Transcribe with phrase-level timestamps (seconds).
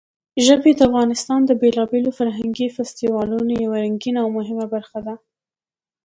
[0.45, 5.15] ژبې د افغانستان د بېلابېلو فرهنګي فستیوالونو یوه رنګینه او مهمه برخه ده.